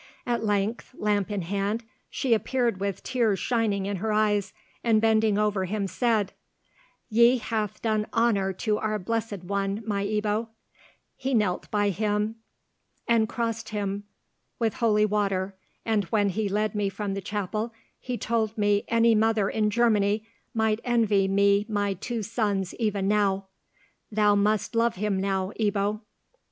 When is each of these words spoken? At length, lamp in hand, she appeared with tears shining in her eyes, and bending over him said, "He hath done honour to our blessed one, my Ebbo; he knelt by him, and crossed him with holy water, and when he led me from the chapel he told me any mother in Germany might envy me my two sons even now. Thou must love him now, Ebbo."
At 0.25 0.43
length, 0.43 0.95
lamp 0.97 1.29
in 1.29 1.43
hand, 1.43 1.83
she 2.09 2.33
appeared 2.33 2.79
with 2.79 3.03
tears 3.03 3.37
shining 3.37 3.85
in 3.85 3.97
her 3.97 4.11
eyes, 4.11 4.51
and 4.83 4.99
bending 4.99 5.37
over 5.37 5.65
him 5.65 5.85
said, 5.85 6.33
"He 7.11 7.37
hath 7.37 7.83
done 7.83 8.07
honour 8.11 8.51
to 8.65 8.79
our 8.79 8.97
blessed 8.97 9.43
one, 9.43 9.83
my 9.85 10.03
Ebbo; 10.03 10.47
he 11.15 11.35
knelt 11.35 11.69
by 11.69 11.89
him, 11.89 12.37
and 13.07 13.29
crossed 13.29 13.69
him 13.69 14.05
with 14.57 14.73
holy 14.73 15.05
water, 15.05 15.55
and 15.85 16.05
when 16.05 16.29
he 16.29 16.49
led 16.49 16.73
me 16.73 16.89
from 16.89 17.13
the 17.13 17.21
chapel 17.21 17.71
he 17.99 18.17
told 18.17 18.57
me 18.57 18.83
any 18.87 19.13
mother 19.13 19.51
in 19.51 19.69
Germany 19.69 20.25
might 20.51 20.79
envy 20.83 21.27
me 21.27 21.67
my 21.69 21.93
two 21.93 22.23
sons 22.23 22.73
even 22.79 23.07
now. 23.07 23.49
Thou 24.11 24.33
must 24.33 24.73
love 24.73 24.95
him 24.95 25.21
now, 25.21 25.51
Ebbo." 25.59 26.01